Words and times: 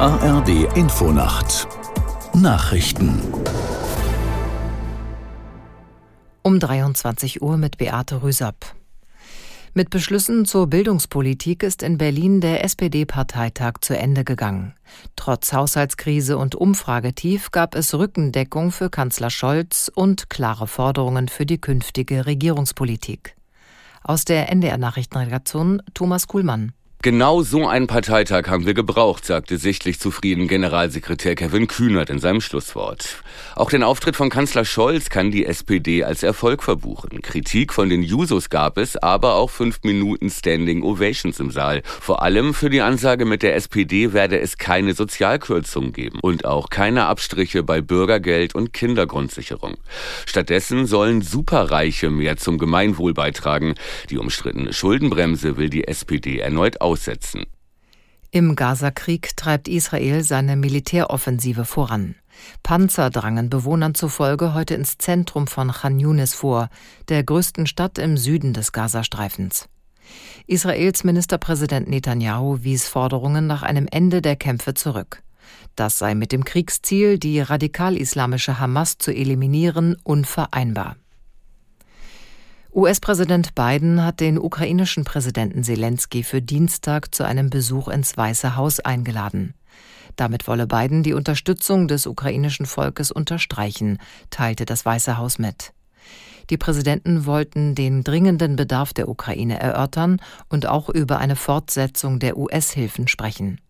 ARD 0.00 0.76
Infonacht 0.76 1.66
Nachrichten 2.32 3.20
um 6.44 6.60
23 6.60 7.42
Uhr 7.42 7.56
mit 7.56 7.78
Beate 7.78 8.22
Rüsapp. 8.22 8.76
Mit 9.74 9.90
Beschlüssen 9.90 10.44
zur 10.44 10.68
Bildungspolitik 10.68 11.64
ist 11.64 11.82
in 11.82 11.98
Berlin 11.98 12.40
der 12.40 12.62
SPD-Parteitag 12.62 13.80
zu 13.80 13.98
Ende 13.98 14.22
gegangen. 14.22 14.74
Trotz 15.16 15.52
Haushaltskrise 15.52 16.38
und 16.38 16.54
Umfragetief 16.54 17.50
gab 17.50 17.74
es 17.74 17.92
Rückendeckung 17.92 18.70
für 18.70 18.90
Kanzler 18.90 19.30
Scholz 19.30 19.90
und 19.92 20.30
klare 20.30 20.68
Forderungen 20.68 21.26
für 21.26 21.44
die 21.44 21.60
künftige 21.60 22.24
Regierungspolitik. 22.24 23.34
Aus 24.04 24.24
der 24.24 24.48
NDR 24.52 24.78
Nachrichtenredaktion 24.78 25.82
Thomas 25.92 26.28
Kuhlmann. 26.28 26.72
Genau 27.00 27.42
so 27.42 27.64
einen 27.64 27.86
Parteitag 27.86 28.48
haben 28.48 28.66
wir 28.66 28.74
gebraucht, 28.74 29.24
sagte 29.24 29.56
sichtlich 29.56 30.00
zufrieden 30.00 30.48
Generalsekretär 30.48 31.36
Kevin 31.36 31.68
Kühnert 31.68 32.10
in 32.10 32.18
seinem 32.18 32.40
Schlusswort. 32.40 33.22
Auch 33.54 33.70
den 33.70 33.84
Auftritt 33.84 34.16
von 34.16 34.30
Kanzler 34.30 34.64
Scholz 34.64 35.08
kann 35.08 35.30
die 35.30 35.46
SPD 35.46 36.02
als 36.02 36.24
Erfolg 36.24 36.60
verbuchen. 36.60 37.22
Kritik 37.22 37.72
von 37.72 37.88
den 37.88 38.02
Jusos 38.02 38.50
gab 38.50 38.78
es, 38.78 38.96
aber 38.96 39.36
auch 39.36 39.48
fünf 39.48 39.84
Minuten 39.84 40.28
Standing 40.28 40.82
Ovations 40.82 41.38
im 41.38 41.52
Saal. 41.52 41.82
Vor 41.84 42.20
allem 42.22 42.52
für 42.52 42.68
die 42.68 42.80
Ansage 42.80 43.26
mit 43.26 43.44
der 43.44 43.54
SPD 43.54 44.12
werde 44.12 44.40
es 44.40 44.58
keine 44.58 44.92
Sozialkürzungen 44.92 45.92
geben 45.92 46.18
und 46.20 46.46
auch 46.46 46.68
keine 46.68 47.06
Abstriche 47.06 47.62
bei 47.62 47.80
Bürgergeld 47.80 48.56
und 48.56 48.72
Kindergrundsicherung. 48.72 49.76
Stattdessen 50.26 50.86
sollen 50.86 51.22
Superreiche 51.22 52.10
mehr 52.10 52.38
zum 52.38 52.58
Gemeinwohl 52.58 53.14
beitragen. 53.14 53.76
Die 54.10 54.18
umstrittene 54.18 54.72
Schuldenbremse 54.72 55.56
will 55.56 55.70
die 55.70 55.86
SPD 55.86 56.40
erneut 56.40 56.80
aussetzen. 56.88 57.44
Im 58.30 58.56
Gazakrieg 58.56 59.36
treibt 59.36 59.68
Israel 59.68 60.22
seine 60.22 60.56
Militäroffensive 60.56 61.64
voran. 61.64 62.14
Panzer 62.62 63.10
drangen 63.10 63.50
Bewohnern 63.50 63.94
zufolge 63.94 64.54
heute 64.54 64.74
ins 64.74 64.96
Zentrum 64.96 65.46
von 65.46 65.70
Khan 65.70 65.98
Yunis 65.98 66.34
vor, 66.34 66.68
der 67.08 67.24
größten 67.24 67.66
Stadt 67.66 67.98
im 67.98 68.16
Süden 68.16 68.52
des 68.52 68.72
Gazastreifens. 68.72 69.68
Israels 70.46 71.04
Ministerpräsident 71.04 71.88
Netanyahu 71.88 72.62
wies 72.62 72.88
Forderungen 72.88 73.46
nach 73.46 73.62
einem 73.62 73.86
Ende 73.90 74.22
der 74.22 74.36
Kämpfe 74.36 74.72
zurück. 74.74 75.22
Das 75.76 75.98
sei 75.98 76.14
mit 76.14 76.32
dem 76.32 76.44
Kriegsziel, 76.44 77.18
die 77.18 77.40
radikal-islamische 77.40 78.58
Hamas 78.58 78.98
zu 78.98 79.12
eliminieren, 79.12 79.96
unvereinbar. 80.04 80.96
US-Präsident 82.78 83.56
Biden 83.56 84.04
hat 84.04 84.20
den 84.20 84.38
ukrainischen 84.38 85.02
Präsidenten 85.02 85.64
Zelensky 85.64 86.22
für 86.22 86.40
Dienstag 86.40 87.12
zu 87.12 87.24
einem 87.24 87.50
Besuch 87.50 87.88
ins 87.88 88.16
Weiße 88.16 88.54
Haus 88.54 88.78
eingeladen. 88.78 89.54
Damit 90.14 90.46
wolle 90.46 90.68
Biden 90.68 91.02
die 91.02 91.12
Unterstützung 91.12 91.88
des 91.88 92.06
ukrainischen 92.06 92.66
Volkes 92.66 93.10
unterstreichen, 93.10 93.98
teilte 94.30 94.64
das 94.64 94.86
Weiße 94.86 95.18
Haus 95.18 95.40
mit. 95.40 95.72
Die 96.50 96.56
Präsidenten 96.56 97.26
wollten 97.26 97.74
den 97.74 98.04
dringenden 98.04 98.54
Bedarf 98.54 98.92
der 98.92 99.08
Ukraine 99.08 99.58
erörtern 99.58 100.20
und 100.48 100.66
auch 100.66 100.88
über 100.88 101.18
eine 101.18 101.34
Fortsetzung 101.34 102.20
der 102.20 102.38
US-Hilfen 102.38 103.08
sprechen. 103.08 103.60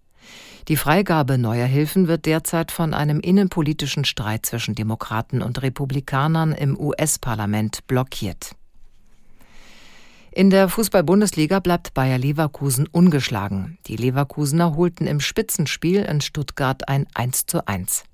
Die 0.68 0.76
Freigabe 0.76 1.38
neuer 1.38 1.64
Hilfen 1.64 2.08
wird 2.08 2.26
derzeit 2.26 2.70
von 2.70 2.92
einem 2.92 3.20
innenpolitischen 3.20 4.04
Streit 4.04 4.44
zwischen 4.44 4.74
Demokraten 4.74 5.40
und 5.40 5.62
Republikanern 5.62 6.52
im 6.52 6.78
US-Parlament 6.78 7.86
blockiert. 7.86 8.54
In 10.38 10.50
der 10.50 10.68
Fußball-Bundesliga 10.68 11.58
bleibt 11.58 11.94
Bayer 11.94 12.16
Leverkusen 12.16 12.86
ungeschlagen. 12.86 13.76
Die 13.88 13.96
Leverkusener 13.96 14.76
holten 14.76 15.08
im 15.08 15.18
Spitzenspiel 15.18 16.02
in 16.02 16.20
Stuttgart 16.20 16.88
ein 16.88 17.08
1:1. 17.12 18.04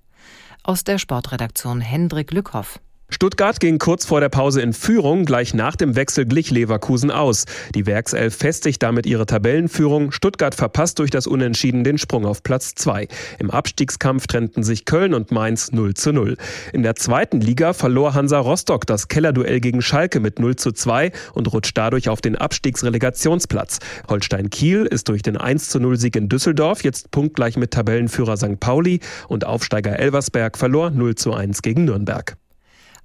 Aus 0.62 0.84
der 0.84 0.96
Sportredaktion 0.96 1.82
Hendrik 1.82 2.32
Lückhoff. 2.32 2.80
Stuttgart 3.14 3.60
ging 3.60 3.78
kurz 3.78 4.04
vor 4.04 4.18
der 4.18 4.28
Pause 4.28 4.60
in 4.60 4.72
Führung, 4.72 5.24
gleich 5.24 5.54
nach 5.54 5.76
dem 5.76 5.94
Wechsel 5.94 6.26
glich 6.26 6.50
Leverkusen 6.50 7.12
aus. 7.12 7.44
Die 7.72 7.86
Werkself 7.86 8.34
festigt 8.34 8.82
damit 8.82 9.06
ihre 9.06 9.24
Tabellenführung. 9.24 10.10
Stuttgart 10.10 10.52
verpasst 10.52 10.98
durch 10.98 11.12
das 11.12 11.28
Unentschieden 11.28 11.84
den 11.84 11.96
Sprung 11.96 12.26
auf 12.26 12.42
Platz 12.42 12.74
2. 12.74 13.06
Im 13.38 13.52
Abstiegskampf 13.52 14.26
trennten 14.26 14.64
sich 14.64 14.84
Köln 14.84 15.14
und 15.14 15.30
Mainz 15.30 15.70
0 15.70 15.94
zu 15.94 16.12
0. 16.12 16.36
In 16.72 16.82
der 16.82 16.96
zweiten 16.96 17.40
Liga 17.40 17.72
verlor 17.72 18.14
Hansa 18.14 18.40
Rostock 18.40 18.84
das 18.84 19.06
Kellerduell 19.06 19.60
gegen 19.60 19.80
Schalke 19.80 20.18
mit 20.18 20.40
0 20.40 20.56
zu 20.56 20.72
2 20.72 21.12
und 21.34 21.52
rutscht 21.52 21.78
dadurch 21.78 22.08
auf 22.08 22.20
den 22.20 22.34
Abstiegsrelegationsplatz. 22.34 23.78
Holstein 24.08 24.50
Kiel 24.50 24.86
ist 24.86 25.08
durch 25.08 25.22
den 25.22 25.36
1 25.36 25.68
zu 25.68 25.78
0 25.78 26.00
Sieg 26.00 26.16
in 26.16 26.28
Düsseldorf 26.28 26.82
jetzt 26.82 27.12
punktgleich 27.12 27.56
mit 27.56 27.70
Tabellenführer 27.70 28.36
St. 28.36 28.58
Pauli 28.58 28.98
und 29.28 29.46
Aufsteiger 29.46 30.00
Elversberg 30.00 30.58
verlor 30.58 30.90
0 30.90 31.14
zu 31.14 31.32
1 31.32 31.62
gegen 31.62 31.84
Nürnberg. 31.84 32.36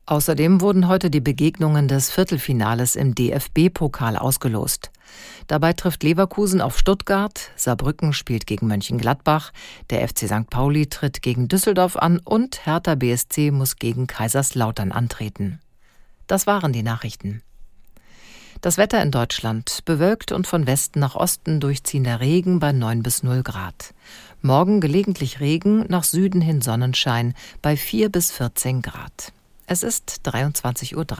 Außerdem 0.10 0.60
wurden 0.60 0.88
heute 0.88 1.12
die 1.12 1.20
Begegnungen 1.20 1.88
des 1.88 2.10
Viertelfinales 2.10 2.96
im 2.96 3.14
DFB-Pokal 3.14 4.18
ausgelost. 4.18 4.90
Dabei 5.46 5.74
trifft 5.74 6.02
Leverkusen 6.02 6.62
auf 6.62 6.80
Stuttgart, 6.80 7.52
Saarbrücken 7.56 8.14
spielt 8.14 8.48
gegen 8.48 8.66
Mönchengladbach, 8.66 9.52
der 9.92 10.08
FC 10.08 10.22
St. 10.22 10.50
Pauli 10.50 10.88
tritt 10.88 11.22
gegen 11.22 11.48
Düsseldorf 11.48 11.96
an 11.96 12.18
und 12.18 12.66
Hertha 12.66 12.96
BSC 12.96 13.52
muss 13.52 13.76
gegen 13.76 14.08
Kaiserslautern 14.08 14.92
antreten. 14.92 15.60
Das 16.26 16.48
waren 16.48 16.74
die 16.74 16.82
Nachrichten. 16.82 17.44
Das 18.62 18.80
Wetter 18.80 19.04
in 19.04 19.12
Deutschland 19.12 19.86
bewölkt 19.86 20.32
und 20.32 20.48
von 20.48 20.66
Westen 20.66 21.00
nach 21.02 21.14
Osten 21.14 21.60
durchziehender 21.60 22.20
Regen 22.20 22.58
bei 22.58 22.72
9 22.72 23.04
bis 23.04 23.22
0 23.22 23.44
Grad. 23.44 23.94
Morgen 24.42 24.82
gelegentlich 24.82 25.40
Regen, 25.40 25.86
nach 25.88 26.04
Süden 26.04 26.42
hin 26.42 26.62
Sonnenschein 26.62 27.36
bei 27.62 27.78
4 27.78 28.10
bis 28.10 28.32
14 28.32 28.82
Grad. 28.82 29.34
Es 29.72 29.84
ist 29.84 30.22
23.03 30.26 30.96
Uhr. 30.96 31.19